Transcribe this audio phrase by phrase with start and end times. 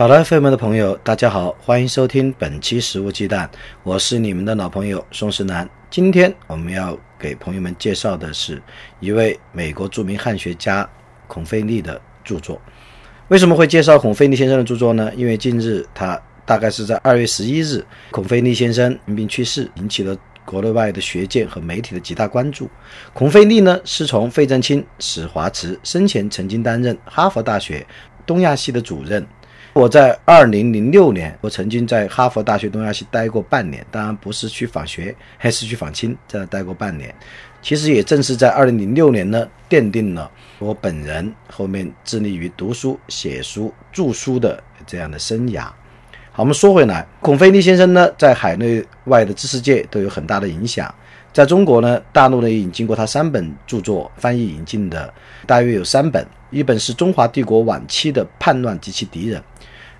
[0.00, 3.46] 考拉 FM 的朋友，大家好，欢迎收听本期《食物鸡蛋》，
[3.82, 5.68] 我是你们的老朋友宋时南。
[5.90, 8.62] 今天我们要给朋友们介绍的是
[9.00, 10.88] 一位美国著名汉学家
[11.26, 12.58] 孔飞利的著作。
[13.28, 15.12] 为什么会介绍孔飞利先生的著作呢？
[15.14, 22.70] 因为近日他大概是在二月十一日，孔飞利先生因病去世，引起了国内外的学界和媒体的极大关注。
[23.12, 27.86] 孔飞利呢，是从费正清、史华慈生前曾经担任哈佛大学
[28.24, 29.22] 东亚系的主任。
[29.72, 37.14] 我在二零零六年，我曾经在哈佛大学东亚系待过半年，当然不是去访学，还是去访亲，在那待过半年。
[37.62, 40.28] 其实也正是在二零零六年呢，奠定了
[40.58, 45.66] 我本人后面致力于读书、写书、著书的这样的生涯。
[46.32, 50.92] 好，我们说回来，孔飞利先生呢，在海内外的知识界都有很大的影响。
[51.32, 55.14] 在中国呢，大陆呢也已经过他三本著作翻译引进的，
[55.46, 59.40] 大约有三本，一本是中华帝国晚期的叛乱及其敌人。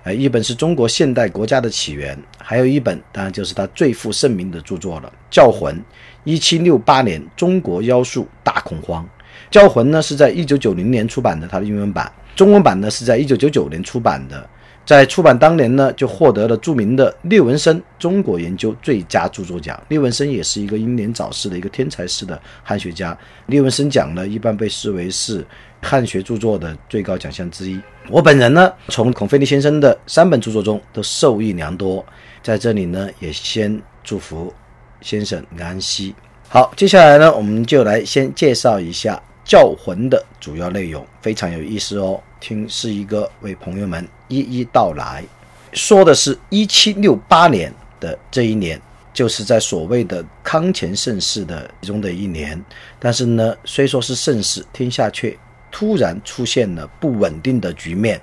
[0.03, 5.75] 呃，一本是中国现代国家的起源，还有一本当然就是他最负盛名的著作了，《教魂》。
[6.23, 9.03] 一七六八年，中国妖术大恐慌，
[9.49, 14.47] 《教魂》呢是在一九九零年出版的，它的英文版，中文版呢是在一九九九年出版的。
[14.83, 19.79] 在出版当年呢，就获得了著名的列文森中国研究最佳著作奖。
[19.89, 23.15] 列文森也是一个英年早逝的一个天才式的汉学家。
[23.45, 25.45] 列文森奖呢，一般被视为是
[25.81, 27.79] 汉学著作的最高奖项之一。
[28.09, 32.05] 我本人呢，从孔飞利先生的三本著作中都受益良多。
[32.43, 34.53] 在这里呢，也先祝福
[35.01, 36.15] 先生安息。
[36.47, 39.21] 好，接下来呢，我们就来先介绍一下。
[39.43, 45.25] 教魂的主要内容非常有意思哦，听是一哥为朋友们一一道来
[45.73, 48.79] 说的是一七六八年的这一年，
[49.11, 52.63] 就是在所谓的康乾盛世的其中的一年。
[52.99, 55.35] 但是呢，虽说是盛世，天下却
[55.71, 58.19] 突然出现了不稳定的局面，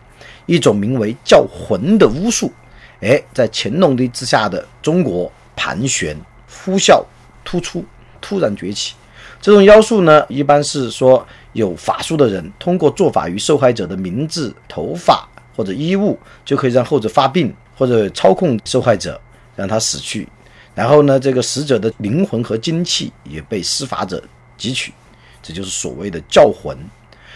[0.47, 2.53] 一种名为教魂的巫术，
[3.01, 6.17] 哎，在乾隆帝之下的中国盘旋
[6.47, 7.03] 呼啸
[7.45, 7.85] 突出，
[8.21, 8.95] 突然崛起。
[9.41, 15.27] 这种妖术呢，一般是说有法术的人通过做法于受害者的名字、头发
[15.57, 19.21] 或者衣物，就可以让后者发病，或者操控受害者
[19.55, 20.29] 让他死去。
[20.75, 24.23] 然后呢，这个死者的灵魂和精气也被施法者
[24.59, 24.93] 汲取，
[25.43, 26.77] 这就是所谓的教魂。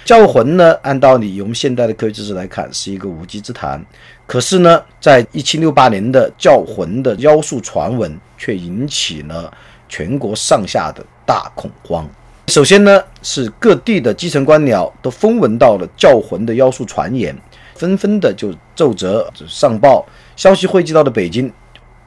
[0.04, 3.84] 教魂呢，按道理用现代的科学知识来看是一个无稽之谈，
[4.26, 9.52] 可是呢，在一七六八年的教魂的妖术传闻却引起了
[9.88, 11.04] 全国上下的。
[11.24, 12.06] 大恐慌。
[12.48, 17.34] 首先呢，是各地的基层官僚都风闻到了教魂的妖术传言，
[17.76, 20.04] 纷纷的就奏折上报。
[20.34, 21.50] 消息汇集到了北京，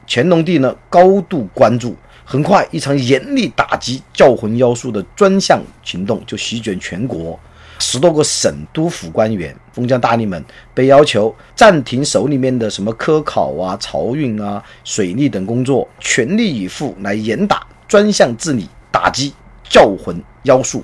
[0.06, 1.96] 乾隆帝呢高度关注。
[2.26, 7.40] 很快，一场严厉打击教魂妖术的专项行动就席卷全国。
[7.78, 18.68] 十多个省督府官员、封疆大吏们被要求暂停手里面的什么科考啊、漕运啊、水利等工作，全力以赴来严打专项治理。
[18.88, 19.34] 打击
[19.68, 20.82] 教魂妖术，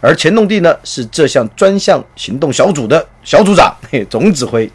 [0.00, 3.74] 而乾隆帝呢是这项专项行动小组的小组长、
[4.08, 4.70] 总指挥，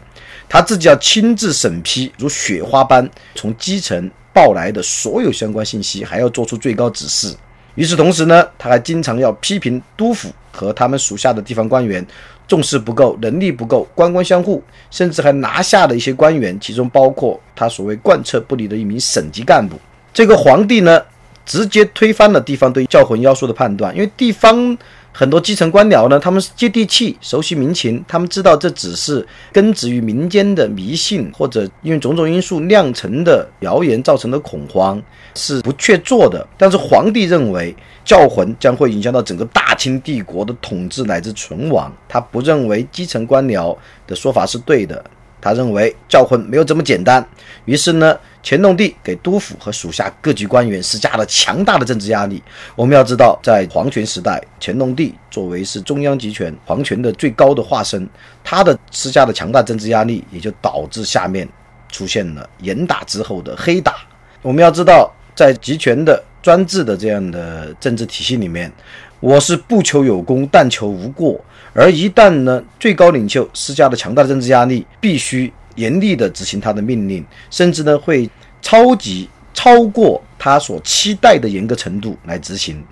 [0.46, 7.34] 他自己要亲自审批如雪花般从基层报来的所有相关信息，还要做出最高指示。
[7.76, 12.04] 与此同时呢，他还经常要批评督府和他们属下的地方官员
[12.48, 19.78] 重视不够、能力不够、官官相护，甚至还拿下了一些官员，其中包括他所谓贯彻不离的一名省级干部。
[20.12, 21.00] 这个皇帝呢？
[21.48, 24.76] 直接推翻了地方对教魂妖术的判断，因为地方
[25.18, 35.02] 很多基层官僚呢，他们是接地气、熟悉民情，他们知道这只是根植于民间的迷信，或者因为种种因素酿成的谣言造成的恐慌，
[35.34, 36.46] 是不确做的。
[36.58, 37.74] 但是皇帝认为
[38.04, 43.74] 教魂将会影响到整个大清帝国的统治乃至存亡，他不认为基层官僚
[44.06, 45.02] 的说法是对的。
[45.46, 47.24] 他认为教魂没有这么简单，
[47.66, 52.42] 于是呢，乾隆帝给督府和属下各级官员施加了强大的政治压力。
[52.74, 58.08] 我们要知道，在皇权时代，乾隆帝作为是中央集权、皇权的最高的化身，
[58.42, 61.48] 他的施加的强大政治压力，也就导致下面
[61.92, 63.98] 出现了严打之后的黑打。
[64.42, 68.72] 我们要知道，在集权的专制的这样的政治体系里面，
[69.20, 71.40] 我是不求有功，但求无过。
[71.76, 78.28] 而一旦呢，最高领袖施加了强大的政治压力，必须严厉的执行他的命令，甚至呢会
[78.62, 82.82] 超级超过他所期待的严格程度来执行。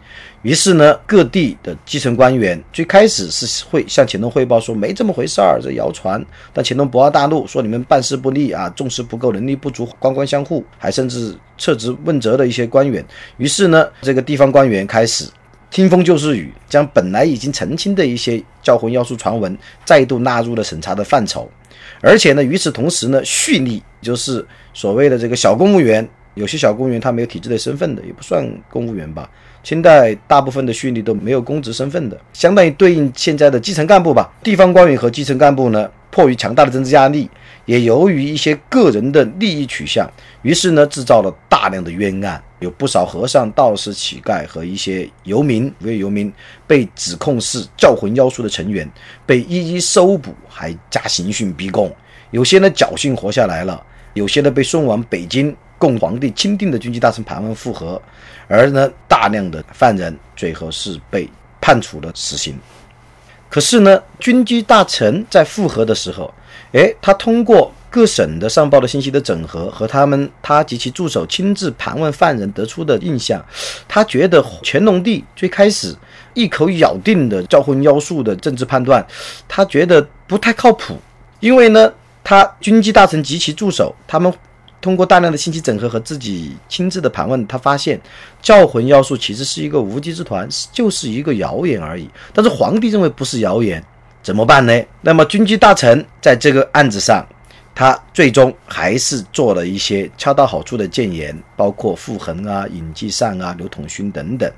[0.43, 6.23] 于是呢，各地的基层官员最开始是会向乾隆汇报说没这么回事儿，这谣传。
[6.53, 13.03] 但乾隆不二大怒，说你们办事不力啊，重视不够，能力不足，官官相护，还甚至撤职问责的一些官员。
[13.39, 15.25] 于是呢，这个地方官员开始
[15.75, 21.51] 听风就是雨，将本来已经澄清的一些教魂妖术传闻再度纳入了审查的范畴。
[22.01, 29.29] 而且呢，与此同时呢，蓄力就是所谓的这个小公务员，有些小公务员他没有体制的身份的，也不算公务员吧。
[29.65, 34.33] 清代大部分的蓄力都没有公职身份的，相当于对应现在的基层干部吧。
[34.45, 37.29] 地方官员和基层干部呢，迫于强大的政治压力，
[37.65, 40.09] 也由于一些个人的利益取向，
[40.43, 46.33] 于是呢，制造了大量的冤案，有不少和尚、道士、乞丐和一些游民，无业游民
[46.67, 48.91] 被指控是教魂妖术的成员，
[49.25, 51.95] 被一一搜捕，还加刑讯逼供。
[52.31, 53.81] 有些呢侥幸活下来了，
[54.15, 55.55] 有些呢被送往北京。
[55.77, 58.01] 供皇帝钦定的军机大臣盘问复核，
[58.49, 61.29] 而呢大量的犯人最后是被
[61.61, 62.57] 判处了死刑。
[63.51, 66.33] 可是呢，军机大臣在复核的时候，
[66.73, 73.41] 哎，他通过各省的上报的信息的整合和他们他及其助手亲自盘问犯人得出的印象，
[73.87, 75.95] 他觉得乾隆帝最开始
[76.33, 79.07] 一口咬定的教魂妖术的政治判断，
[79.47, 80.99] 他觉得不太靠谱，
[81.39, 81.93] 因为呢，
[82.25, 84.35] 他军机大臣及其助手他们。
[84.81, 87.99] 通过大量的信息整合和自己亲自的盘问，他发现
[88.43, 92.07] 教魂妖术其实是一个无稽之谈，就是一个谣言而已。
[92.35, 93.83] 但是皇帝认为不是谣言，
[94.23, 94.79] 怎么办呢？
[95.01, 97.25] 那么军机大臣在这个案子上，
[97.75, 104.51] 他最终还是做了一些恰到好处的谏言，包括傅恒啊、尹继善啊、刘统勋等等。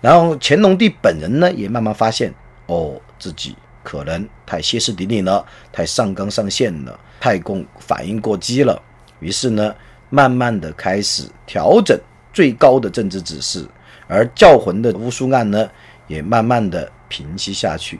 [0.00, 2.32] 然后乾隆帝本人呢，也慢慢发现，
[2.66, 8.80] 哦，自己可能太歇斯底里了，太上纲上线了，太过反应过激了。
[9.20, 9.74] 于是呢，
[10.10, 11.98] 慢慢的开始调整
[12.34, 13.66] 最高的政治指示，
[14.06, 15.70] 而教魂的巫术案呢，
[16.06, 17.98] 也慢慢的平息下去。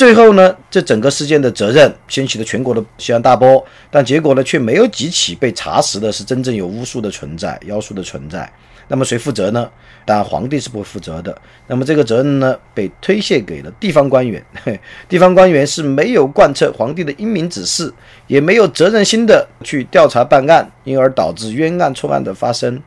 [0.00, 8.50] 最后呢，这整个事件的责任掀起了全国的轩然大波，但结果呢，却没有几起被查实的是真正有巫术的存在、妖术的存在。
[8.88, 9.70] 那么谁负责呢？
[10.06, 11.38] 当然皇帝是不会负责的。
[11.66, 14.42] 那么这个责任呢，被推卸给了地方官员。
[15.06, 17.92] 地方官员是没有贯彻皇帝的英明指示，
[18.26, 22.82] 也没有责任心的去调查办案，因而导致冤案错案的发生。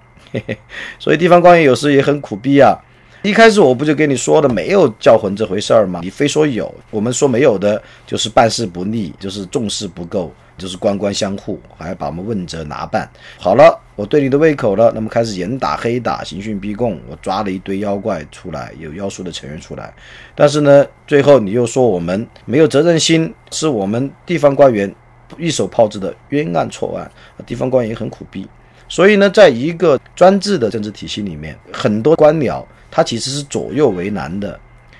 [0.98, 2.76] 所以地方官员有时也很苦逼啊。
[3.24, 6.02] 一开始我不就跟你说的没有叫魂这回事儿吗？
[6.04, 13.10] 你非说有，我们说没有的，就是办事不力，就是重视不够，就是官官相护，还要把我们问责拿办。
[13.40, 19.94] 好了，我对你的胃口了，那么开始严打黑打，刑讯逼供，我抓了一堆妖怪出来，有妖术的成员出来。
[20.36, 24.94] 但是呢，最后你又说我们没有责任心，是我们地方官员
[25.38, 27.10] 一手炮制的冤案错案，
[27.46, 28.46] 地方官员也很苦逼。
[28.90, 32.62] 所以呢，在一个专制的政治体系里面，很多官僚。
[32.96, 34.60] 他其实是左右为难的，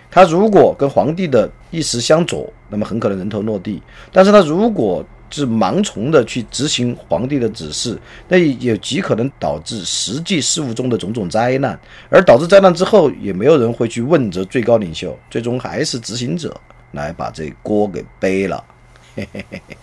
[0.10, 3.80] 他如果跟皇帝的意思相左，那么很可能人头落地；
[4.12, 7.96] 但是他如果是盲从的去执行皇帝的指示，
[8.28, 11.80] 那也极可能导致实际事务中的种种灾难，
[12.10, 16.60] 而导致灾难之后，也没有人会去问责最高领袖，最终还是执行者
[16.94, 18.64] 来把这锅给背了。
[19.16, 19.78] 嘿嘿嘿嘿。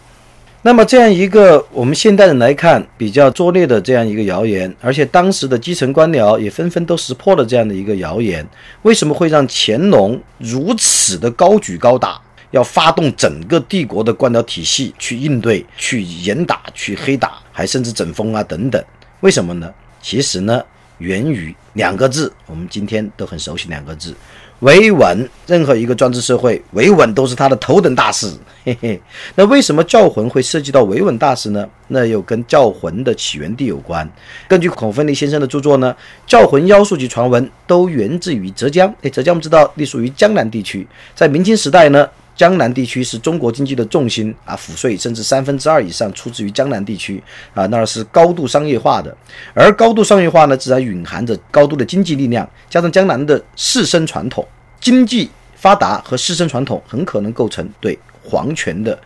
[0.63, 8.47] 那么这样一个我们现代人来看比较拙劣的这样一个谣言，而且当时的基层官僚也纷纷都识破了这样的一个谣言，
[8.83, 18.85] 为什么会让乾隆如此的高举高打，要发动整个帝国的官僚体系去应对、去严打、去黑打，还甚至整风啊等等？
[19.21, 19.73] 为什么呢？
[20.03, 20.63] 其实呢，
[20.99, 24.15] 源于两个字，我们今天都很熟悉两个字。
[24.61, 28.31] 维稳，任何一个专制社会，维稳都是他的头等大事。
[28.65, 29.01] 嘿嘿，
[29.35, 31.67] 那为什么教魂会涉及到维稳大事呢？
[31.89, 34.09] 那又跟教魂的起源地有关。
[34.47, 38.95] 根据孔凤利先生的著作呢，教魂妖术及传闻都源自于浙江。
[39.03, 42.09] 哎，浙江我们知道隶属于江南地区，在明清时代呢。
[42.41, 49.15] 江南地区是中国经济的重心啊，赋税甚至三分之二以上出自于江南地区啊，那是高度商业化的。
[49.53, 54.43] 而高度商业化呢，自然蕴含着高度的经济力量，加上江南的士绅传统，
[54.81, 58.99] 经济发达和士绅传统很可能构成对皇权的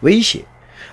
[0.00, 0.42] 威胁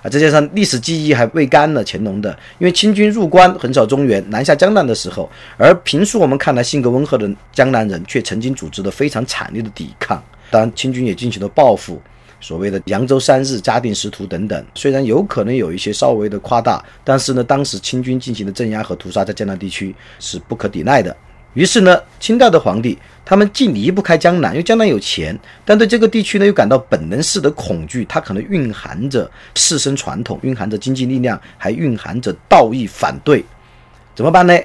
[0.02, 0.08] 啊。
[0.08, 10.22] 再加上历史记忆还未干呢，乾隆的，因为清军入关横扫中原，南下江南的时候，而平素我们看来性格温和的江南人，却曾经组织了非常惨烈的抵抗。
[10.50, 12.00] 当然，清军也进行了报复，
[12.40, 14.64] 所谓的扬州三日、嘉定十屠等等。
[14.74, 21.14] 虽然有可能有一些稍微的夸大，但是呢，当时清军进行的镇压和屠杀在江南地区是不可抵赖的。
[21.54, 22.96] 于是呢，清代的皇帝
[23.28, 33.44] 他们既离不开江南，因为江南有钱，但对这个地区呢又感到本能式的恐惧，它可能蕴含着士绅传统，蕴含着经济力量，还蕴含着道义反对，
[34.14, 34.58] 怎么办呢？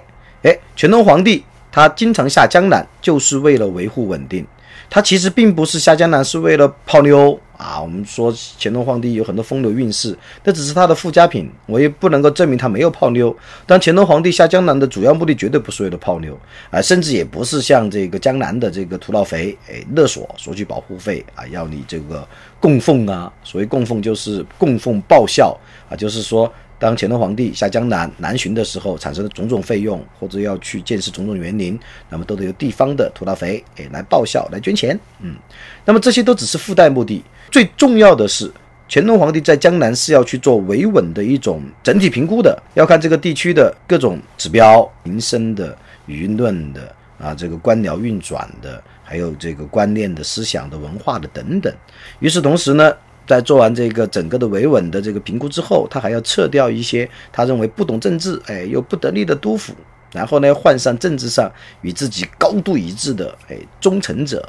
[0.43, 1.43] 哎，乾隆皇帝
[1.73, 4.47] 他经常下江南，就是为了维护稳定。
[4.93, 7.81] 他其实并不是下江南是为了泡妞啊。
[7.81, 13.35] 我们说乾隆皇帝有很多风流韵事，那只是他的附加品，我也不能够证明他没有泡妞。
[13.65, 22.27] 但乾隆皇帝下江南的主要目的绝对不是为了泡妞啊，甚至也不是像这个江南的这个土老肥哎勒索索取保护费啊，要你这个
[22.59, 23.33] 供奉啊。
[23.43, 25.57] 所谓供奉就是供奉报效
[25.89, 26.53] 啊，就是说。
[26.83, 34.99] 当乾隆皇帝下江南南巡的时候，产生的种种费用，或者要去见识种种园林，那么都得由地方的土大肥哎来报效来捐钱。
[35.21, 35.33] 嗯，
[35.85, 38.51] 那么这些都只是附带目的，最重要的是
[38.89, 45.73] 乾隆皇帝在江南是要去做维稳的一种整体评估的，要看这个地区的各种指标、民生的、
[46.05, 51.73] 舆论的啊，这个官僚运转的，还有这个观念的思想的文化的等等。
[52.19, 52.93] 与此同时呢。
[53.25, 59.73] 在做完这个整个的维稳的这个评估之后，他还要撤掉一些他认为不懂政治、哎又不得力的督府，
[60.11, 61.51] 然后呢换上政治上
[61.81, 64.47] 与自己高度一致的哎忠诚者。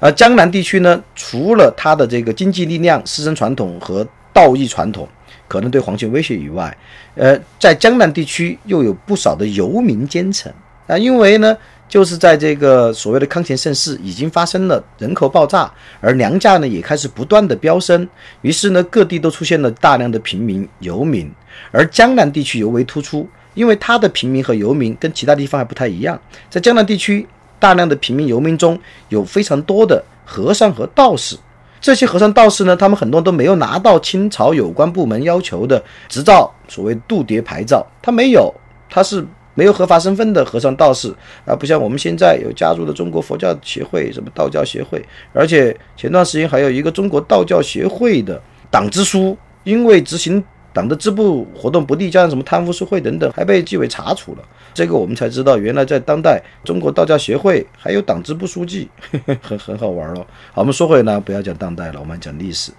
[0.00, 5.08] 而江南地区呢，除了他的这个经济力量、师生传统和道义传统
[5.46, 6.76] 可能对皇权威胁以外，
[7.14, 10.52] 呃，在江南地区又有不少的游民奸臣
[10.86, 11.56] 啊，因为呢。
[11.94, 18.08] 就是在这个所谓的康乾盛世已经发生了人口爆炸，而粮价呢也开始不断的飙升，
[18.40, 21.30] 于是呢各地都出现了大量的平民游民，
[21.70, 26.20] 而江南地区尤为突出，因为它的平民和游民跟其他地方还不太一样，
[26.50, 27.24] 在江南地区
[27.60, 28.76] 大量的平民游民中
[29.08, 31.36] 有非常多的和尚和道士，
[31.80, 38.52] 这些和尚道士呢，他们很多都没有拿到清朝有关部门要求的执照，所谓度牒牌照，他没有，
[38.90, 39.24] 他是。
[39.54, 41.14] 没有合法身份的和尚道士
[41.46, 50.42] 啊，不像我们现在有加入的中国佛教协会、什么道教协会，而且前段时间还有一个中国道教协会的党支书，因为执行
[50.72, 54.38] 党的支部活动不力，加上什么贪污受贿等等，还被纪委查处了。
[54.74, 58.88] 这个我们才知道，原来在当代中国道教协会还有党支部书记，
[59.40, 60.26] 很很好玩哦。
[60.52, 62.72] 好，我们说回来，不要讲当代了，我们讲历史。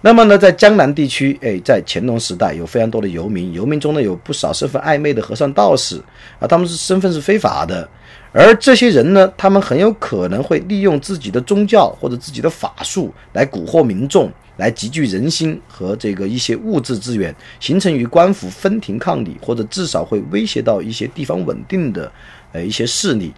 [0.00, 6.00] 那么呢，在江南地区，哎，在乾隆时代有非常多的游民，游民中呢有不少身份暧昧的和尚道士
[6.38, 7.88] 啊，他们是身份是非法的，
[8.32, 22.10] 而这些人呢，他们很有可能会利用自己的宗教或者自己的法术来蛊惑民众，来集聚人心和这个一些物质资源，形成与官府分庭抗礼，或者至少会威胁到一些地方稳定的
[22.52, 23.34] 呃一些势力。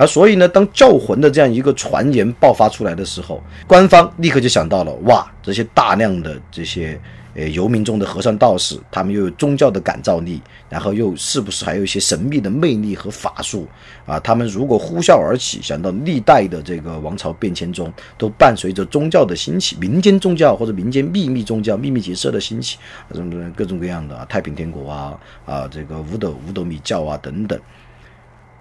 [0.00, 6.98] 而所以呢，当教魂的这样一个传言爆发出来的时候，官方立刻就想到了：哇，这些大量的这些
[7.34, 10.40] 呃游民中的和尚道士，他们又有宗教的感召力，
[10.70, 13.68] 然后又是不是还有一些神秘的魅力和法术
[14.06, 14.18] 啊？
[14.20, 22.78] 他们如果呼啸而起，想到历代的这个王朝变迁中，都伴随着宗教的兴起，民间宗教或者民间秘密宗教、秘密结社的兴起，
[23.12, 27.60] 什么各种各样的啊，太平天国啊啊，这个五斗五斗米教啊等等，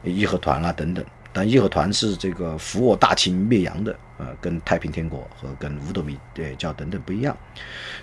[0.03, 1.01] 义和团啊等等。
[1.31, 7.35] 但义和团是这个扶我大清灭洋的，呃，跟太平天国和跟五斗米对教等等不一样。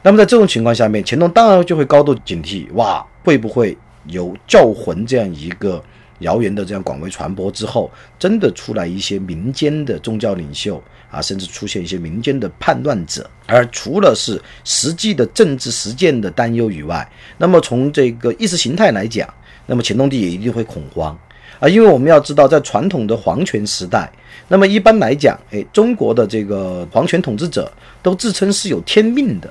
[0.03, 5.83] 那么在这种情况下面，乾隆当然就会高度警惕，哇，会不会有教魂这样一个
[6.21, 13.29] 谣言的这样广为传播之后，真的出来一些民间的宗教领袖啊，甚至出现一些民间的叛乱者？
[13.47, 17.07] 而除了是实际的政治实践的担忧以外，
[17.37, 19.29] 那么从这个意识形态来讲，
[19.67, 21.19] 那么乾隆帝也一定会恐慌。
[21.59, 24.11] 啊，因为我们要知道，在传统的皇权时代，
[24.49, 27.71] 那么一般来讲，哎，中国的这个皇权统治者
[28.03, 29.51] 都自称是有天命的。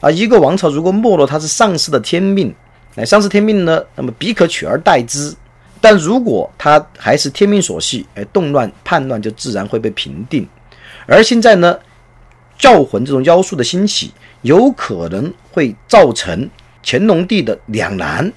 [0.00, 2.54] 啊，一个王朝如果没落，它是丧失的天命。
[2.96, 5.34] 哎，丧失天命呢，那么彼可取而代之。
[5.80, 10.46] 但如果它还是天命所系，哎，动乱叛乱就自然会被平定。
[11.06, 11.78] 而现在呢，
[12.58, 16.48] 教魂这种妖术的兴起，有可能会造成
[16.84, 18.30] 乾隆帝的两难。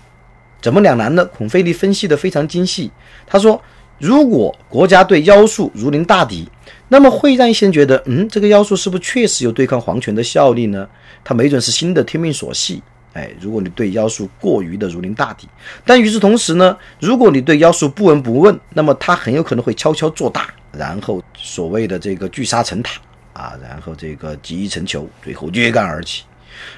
[0.61, 1.25] 怎么两难呢？
[1.25, 2.91] 孔飞力分析的非常精细。
[3.25, 3.61] 他说，
[3.97, 6.47] 如果国家对妖术如临大敌，
[6.87, 10.87] 那么会让一些人觉得，嗯，这个妖术是不是确实有对抗皇权的效力呢？
[11.23, 12.81] 他没准是新的天命所系。
[13.13, 15.47] 哎，如果你对妖术过于的如临大敌，
[15.83, 23.01] 但与此同时呢，如果你对妖术不闻不问，那么他很有可能会悄悄做大，然后所谓的这个聚沙成塔
[23.33, 26.23] 啊，然后这个集一成裘，最后揭竿而起。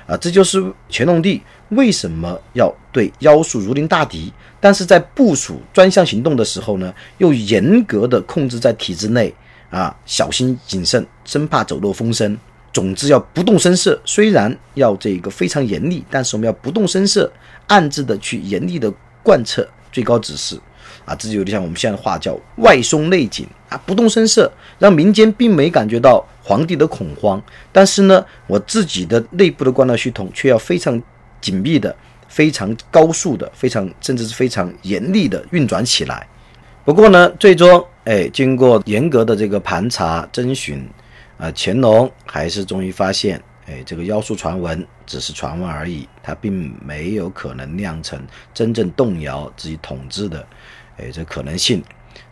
[0.05, 9.33] 啊，这就是乾隆帝为什么要对妖术如临大敌，但是在部署专项行动的时候呢，又严格的控制在体制内
[9.69, 12.37] 啊，小心谨慎，生怕走漏风声。
[12.73, 17.29] 总之要不动声色，虽然要这个非常严厉，但是我们要不动声色，
[17.67, 18.89] 暗自的去严厉的
[19.21, 20.57] 贯彻最高指示。
[21.03, 31.01] 啊，这就有点像我们现在的话叫外松内紧啊，不动声色，让民间并没感觉到皇帝的恐慌，但是呢，我自己的内部的官僚系统却要非常
[31.39, 31.95] 紧密的、
[32.27, 36.27] 非常高速的、非常甚至是非常严厉的运转起来。
[36.83, 40.83] 不过呢，最终哎，经过严格的这个盘查征询，
[41.37, 48.19] 啊，乾隆还是终于发现，哎，这个妖术传闻只是传闻而已，它并没有可能酿成
[48.51, 50.43] 真正动摇自己统治的，
[50.97, 51.83] 哎，这可能性。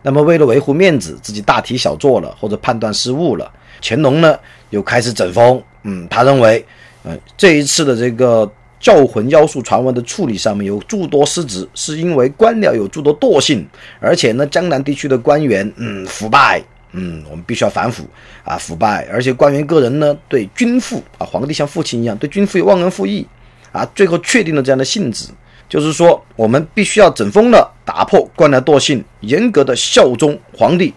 [0.02, 3.50] 那么为了维护面子，自己大题小做了，或者判断失误了，
[3.82, 4.38] 乾隆呢
[4.70, 5.62] 又开始整风。
[5.82, 6.64] 嗯，他认为，
[7.04, 8.50] 嗯，这一次的这个。
[8.80, 13.62] 教魂妖术传闻的处理上面有诸多失职，是因为官僚有诸多惰性，
[14.00, 18.06] 而且呢，江南地区的官员，嗯，腐败，嗯，我们必须要反腐
[18.42, 23.26] 啊，腐败，而且官员个人呢，对君父啊，皇帝像父亲一样，对君父有忘恩负义
[23.70, 25.28] 啊，最后确定了这样的性质，
[25.70, 30.92] 就是说，我们必须要整风了，打破官僚惰性，严格的效忠皇帝，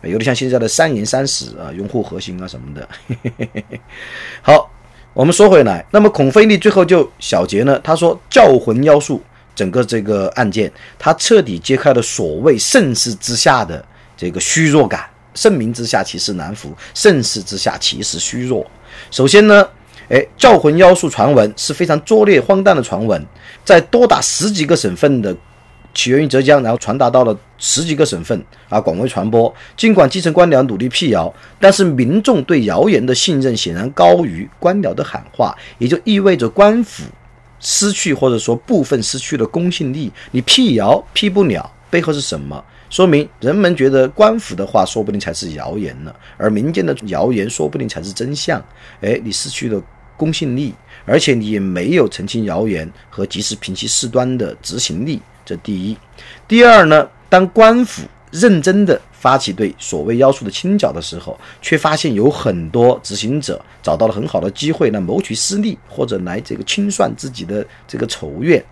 [0.00, 2.88] 有点像现在的三严三实啊，拥护核心啊什么的，
[4.40, 4.70] 好。
[5.14, 7.78] 我们说回来，那么孔飞力最后就小结呢？
[7.84, 9.22] 他说教魂妖术
[9.54, 13.84] 整个这个案件，他彻底揭开了所谓盛世之下的
[14.16, 15.04] 这个虚弱感。
[15.34, 18.66] 盛名之下其实难服，盛世之下其实虚弱。
[19.10, 19.68] 首先呢，
[20.08, 23.24] 哎，教魂妖术传闻是非常拙劣荒诞的传闻，
[23.64, 25.34] 在多达十几个省份的。
[25.94, 29.54] 起源于浙江，然后传达到了十几个省份啊，广为传播。
[29.76, 31.30] 尽管基层官僚努力辟谣，
[31.60, 37.04] 但是民众对谣言的信任显然高于官僚的喊话，也就意味着官府
[37.60, 40.10] 失去或者说部分失去了公信力。
[40.30, 42.64] 你辟谣辟不了，背后是什么？
[42.92, 48.62] 说明人们觉得官府的话说不定才是谣言呢，而民间的谣言说不定才是真相。
[49.00, 49.82] 哎，你失去了
[50.14, 50.74] 公信力，
[51.06, 55.22] 而且你也没有澄清谣言和及时平息事端的执行力。
[55.42, 55.96] 这第一，
[56.46, 57.08] 第二呢？
[57.30, 68.62] 当官府认真的发起对所谓妖术的清剿的时候，却发现有很多执行者找到了很好的机会来谋取私利，或者来这个清算自己的这个仇怨。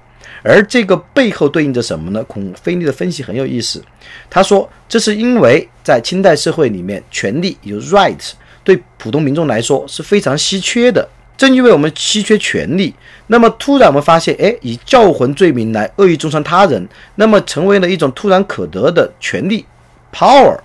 [0.42, 2.24] 而这个背后对应着什么呢？
[2.24, 3.82] 孔飞利的分析很有意思，
[4.28, 8.30] 他说这是因为在清代社会里面，权力有 right，
[8.64, 11.06] 对普通民众来说是非常稀缺的。
[11.36, 12.94] 正因为我们稀缺权力，
[13.28, 19.64] 那么突然我们发现，哎，以教魂罪名来恶意重伤他人，那么成为了一种突然可得的权利
[20.12, 20.58] power，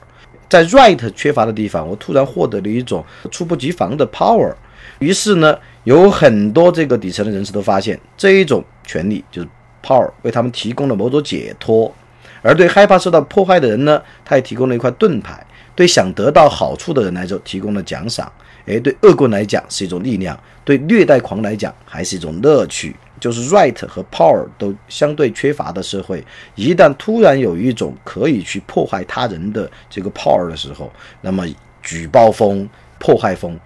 [0.50, 4.54] 在 right 缺乏的地方，我突然获得了一种猝不及防的 power。
[5.00, 9.48] 于是呢，有很多这个底层的人士都发现，这一种权利就是
[9.86, 11.94] power，为他们提供了某种解脱。
[12.42, 15.34] 而对害怕受到破坏的人呢，他也提供了一块盾牌；
[15.76, 18.32] 对想得到好处的人来说，提供了奖赏。
[18.66, 22.96] 诶，对恶棍来讲是一种力量，对虐待狂来讲还是一种乐趣。
[23.18, 26.24] 就是 right 和 power 都相对缺乏的社会，
[26.56, 31.46] 一旦突然有一种可以去破坏他人的这个 power 的时候，那么
[31.82, 32.68] 举报风、
[33.00, 33.58] 迫害风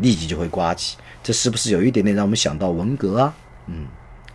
[0.00, 0.96] 立即就会刮起。
[1.22, 3.34] 这是不是有一点点让我们想到文革啊？
[3.66, 3.86] 嗯，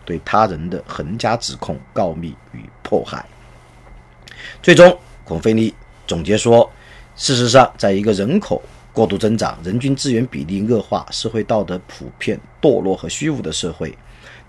[0.04, 3.24] 对他人的横加指控、告密与迫害。
[4.62, 5.74] 最终，孔菲利
[6.06, 6.70] 总结说，
[7.16, 8.62] 事实上，在一个人口。
[8.94, 13.96] 过度增长，人均资源比例恶化，社会道德普遍堕落和虚无的社会，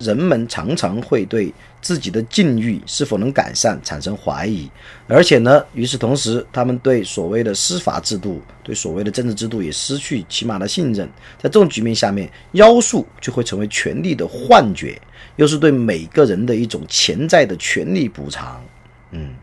[0.03, 4.69] 人们常常会对自己的境遇是否能改善产生怀疑，
[5.07, 11.07] 而且呢，与此同时，他们对所谓的司法制度、对所谓的政治制度也失去起码的信任。
[11.37, 15.01] 在这种局面下面，妖术就会成为权力的幻觉，
[15.37, 18.63] 又是对每个人的一种潜在的权力补偿。
[19.11, 19.33] 嗯。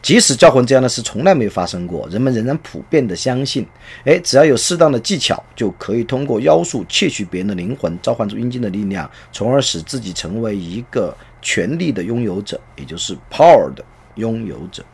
[0.00, 3.66] 即使教魂这样的事从来没有发生过，人们仍然普遍的相信，
[4.04, 13.84] 哎，只要有适当的技巧，就可以通过妖术窃取别人的灵魂，召唤出阴间的力量，从而使自己成为一个权力的拥有者，也就是 power 的
[14.16, 14.84] 拥有者。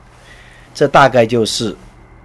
[0.73, 1.77] 这大概就是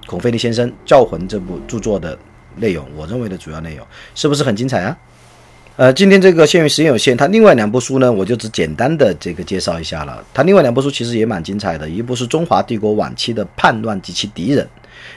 [0.05, 2.17] 孔飞利先生《教魂》这部著作的
[2.55, 4.97] 内容，我认为的主要内容，是不是很精彩啊？
[5.77, 10.23] 呃，今天这个限于时间有限，他另外两部书呢，我就只简单的这个介绍一下了。
[10.33, 14.65] 他另外两部书其实也蛮精彩的，一部是中华帝国晚期的叛乱及其敌人，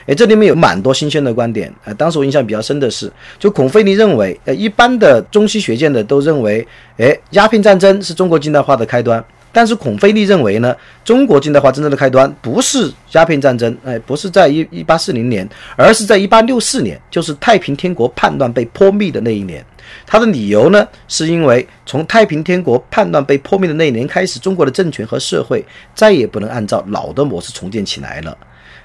[0.05, 1.73] 哎，这里面有蛮多新鲜的观点。
[1.85, 6.67] 呃，当时我印象比较深的是，就孔飞利认为，呃，一般的中西学界的都认为，
[6.97, 9.23] 哎，鸦片战争是中国近代化的开端。
[9.53, 19.65] 但是孔飞利认为呢，中国近代化真正的开端不是鸦片战争，哎，不是在一一八四零年，而是在一八六四年，就是太平天国叛乱被泼灭的那一年。
[20.05, 28.37] 他的理由呢，是因为从太平天国叛乱被破灭的那一年开始，中国的政权和社会再也不能按照老的模式重建起来了。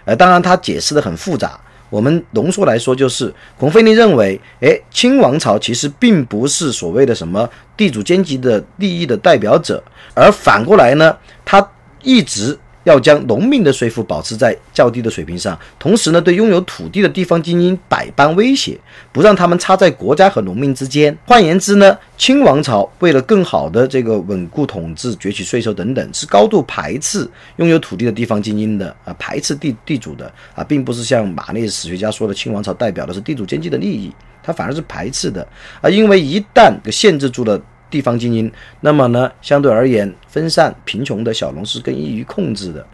[0.04, 1.58] 呃，当然他解释的很复杂。
[1.90, 9.80] 我们浓缩来说，就是孔飞利认为，哎，清王朝其实并不是所谓的什么地主阶级的利益的代表者，
[10.12, 11.64] 而反过来呢，他
[12.02, 18.78] 一直要将农民的税负保持在较低的水平上，同时呢，对拥有土地的地方精英百般威胁，
[19.12, 21.16] 不让他们插在国家和农民之间。
[21.26, 35.46] 换言之呢，清王朝为了更好的这个稳固统治、攫取税收等等，是高度排斥拥有土地的地方精英的啊，排斥地地主的啊，并不是像马列史学家说的，清王朝代表的是地主阶级的利益，他反而是排斥的
[35.80, 37.60] 啊，因为一旦限制住了。
[37.94, 42.84] 地方精英，那么呢，相对而言，分散贫穷的小农是更易于控制的。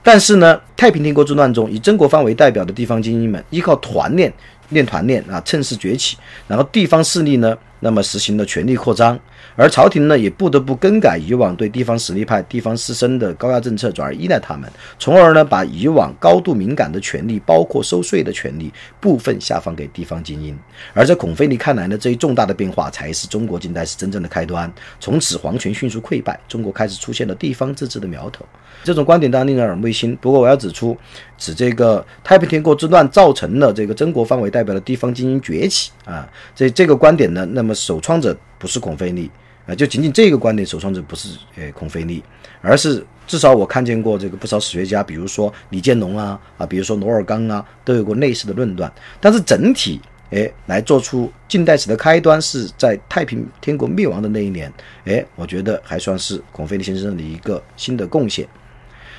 [0.00, 4.32] 但是呢，太平天国之乱中，以曾国藩为代表的地方精英们，依靠团练、
[4.68, 7.58] 练团练啊，趁势崛起，然后地方势力呢。
[7.80, 9.18] 那么实行了权力扩张，
[9.56, 20.58] 而朝廷呢也不得不更改以往对地方实力派、地方士绅的高压政策，转而依赖他们，从而呢把以往高度敏感的权利，包括收税的权利，部分下放给地方精英。
[20.92, 24.72] 而在孔飞力看来呢，这一重大的变化才是中国近代史真正的开端。
[24.98, 28.44] 从此，皇权迅速溃败，中国开始出现了地方自治的苗头。
[28.82, 30.96] 这种观点当然令人耳目一新，不过我要指出，
[31.38, 37.72] 指这个太平天国之乱造成了这个曾国藩为代表的地方精英崛起啊，这这个观点呢，那么。
[37.84, 39.30] 首创者不是孔飞力
[39.66, 42.22] 啊，就仅仅这个观点，首创者不是呃孔飞力，
[42.60, 48.92] 而是至少我看见过这个不少史学家，比如说李建龙啊啊，比如说罗尔刚啊，都有过类似的论断。
[49.20, 54.72] 但是整体哎来做出近代史的开端是在太平天国灭亡的那一年，
[55.04, 58.46] 哎，我觉得还算是孔飞力先生的一个新的贡献。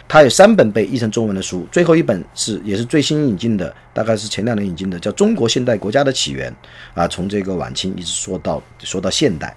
[0.08, 6.52] 他有三本被译成中文的书，最后一本是也是最新引进的，大概是前两年引进的，叫《中国现代国家的起源》
[7.00, 9.56] 啊，从这个晚清一直说到说到现代。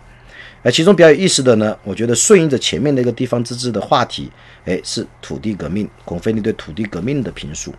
[0.62, 4.30] 而其中比较有意思的呢，我觉得顺应着前面那个地方自治的话题，
[4.64, 7.72] 哎，是土地革命，孔飞力对土地革命的评述，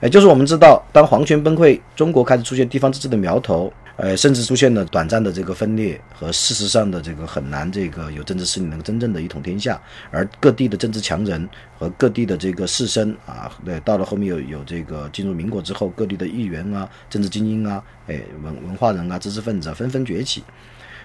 [0.00, 3.72] 哎，就是我们知道，当皇权崩溃，中国开始出现地方自治的苗头。
[3.96, 9.80] 呃，甚至出现了短暂的这个分裂和事实上的这个很难这个有政治势力能够真正的一统天下，
[10.10, 20.44] 而各地的政治强人和各地的这个士绅啊，对，到了后面有有这个进入民国之后，各地的议员啊、政治精英啊、哎文文化人啊、知识分子啊纷纷崛起，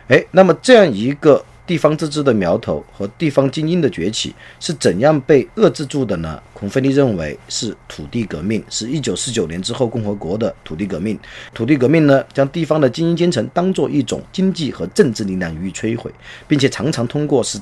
[0.07, 1.43] 哎，那么这样一个。
[1.71, 6.37] 地方自治的苗头和地方精英的崛起是怎样被遏制住的呢？
[6.53, 11.17] 孔飞利认为是土地革命，是一九四九年之后共和国的土地革命。
[11.53, 16.11] 土地革命呢，将地方的精英阶层当做一种经济和政治力量予以摧毁，
[16.45, 17.57] 并且常常通过是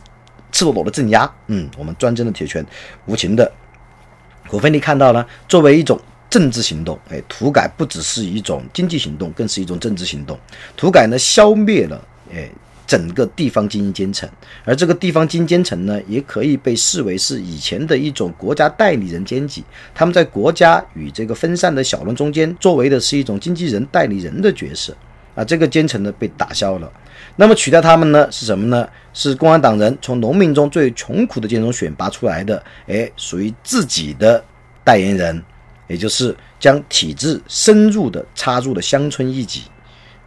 [0.52, 1.32] 赤裸裸的镇压。
[1.46, 2.66] 嗯，我们专政的铁拳，
[3.06, 3.52] 无情的。
[4.48, 10.36] 孔飞利看到呢，作为一种政治行动，哎，土改不只是一种经济行动，更是一种政治行动。
[10.76, 12.50] 土改呢，消灭了，哎。
[12.90, 14.28] 整个地方精英阶层，
[14.66, 19.64] 而这个地方精英阶层呢，也可以被视为是以前的一种国家代理人阶级。
[19.94, 24.92] 他们在国家与这个分散的小农中间，作为的是一种经纪人、代理人的角色。
[25.36, 26.92] 啊，这个阶层呢被打消了。
[27.36, 28.90] 那么取代他们呢是什么呢？
[29.14, 34.44] 是共产党人从农民中最穷苦的阶层选拔出来的，哎，属于自己的
[34.84, 35.40] 代言人，
[35.88, 39.66] 也就是将体制深入的插入了乡村一级，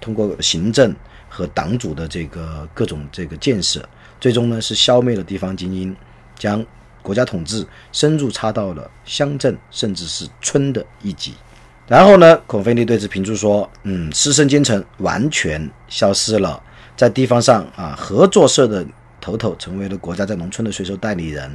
[0.00, 0.94] 通过行政。
[1.34, 3.82] 和党组的这个各种这个建设，
[4.20, 5.96] 最终呢是消灭了地方精英，
[6.36, 6.62] 将
[7.00, 11.32] 国家统治深入插到了乡镇甚至是村的一级。
[11.88, 16.62] 然后呢，孔飞力对此评注说：“嗯，师生阶层完全消失了，
[16.96, 18.86] 在地方上啊，合作社的
[19.20, 21.50] 头头成为了国家在农村的税收代理人。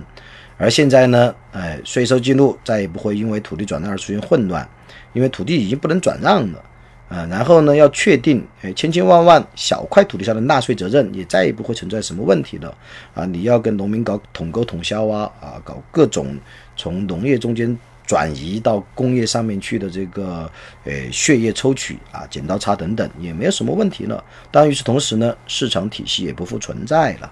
[0.57, 4.67] 而现在呢，哎，税收记录再也不会因为土地转让而出现混乱，
[5.13, 6.63] 因为土地已经不能转让了。”
[7.10, 12.76] 啊，然后呢，要确定，哎，千千万万小块土地上的纳税责任也再也不会存在什么问题了。
[13.13, 16.38] 啊，你要跟农民搞统购统销啊，啊，搞各种
[16.76, 20.52] 从农业中间转移到工业上面去的这个，
[20.84, 24.22] 诶，血液抽取啊，剪刀差等等，也没有什么问题了。
[24.52, 27.32] 当，与此同时呢，市场体系也不复存在了。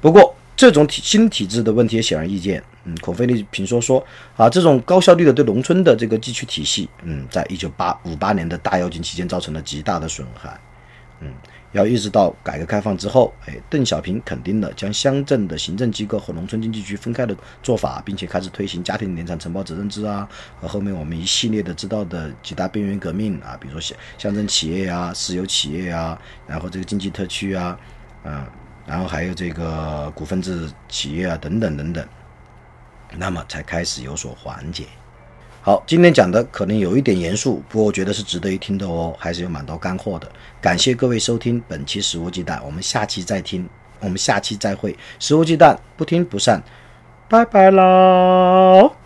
[0.00, 2.62] 不过，这种体新体制的问题也显而易见。
[2.84, 4.04] 嗯，孔飞力评说说
[4.36, 10.58] 啊，这种高效率的对农村的这个地区体系，嗯，在一九八五八年的大跃进期间造成了极大的损害。
[11.20, 11.32] 嗯，
[11.70, 20.28] 要一直到改革开放之后，哎，邓小平肯定了将乡镇的行政机构和农村经济区分开的做法，并且开始推行家庭联产承包责任制啊，
[20.60, 27.78] 和后面我们一系列的知道的几大边缘革命啊，比如说乡乡镇企业啊、私有企业啊，然后这个经济特区啊，
[28.24, 28.44] 嗯。
[28.86, 32.06] 然后还有这个股份制企业啊，等等等等，
[33.16, 34.84] 那么才开始有所缓解。
[35.60, 40.28] 好，今天讲的可能有一点严肃，不过我觉得是值得一听的哦，还是有蛮多干货的。
[40.60, 43.68] 感谢各位收听本期《食物鸡蛋》，我们下期再听，
[44.00, 44.92] 我们下期再会。
[45.20, 46.60] 《食物鸡蛋》不听不散，
[47.28, 49.01] 拜拜喽。